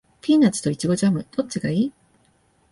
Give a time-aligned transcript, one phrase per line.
[0.19, 1.93] ピーナッツとイチゴジャム、どっちがいい？